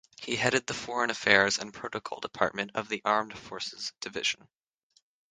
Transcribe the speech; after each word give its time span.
He 0.19 0.35
headed 0.35 0.65
the 0.65 0.73
Foreign 0.73 1.11
Affairs 1.11 1.59
and 1.59 1.71
Protocol 1.71 2.19
department 2.21 2.71
of 2.73 2.89
the 2.89 3.03
Armed 3.05 3.37
Forces 3.37 3.93
Division. 4.01 4.47